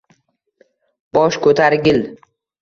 [1.19, 2.01] Bosh ko’targil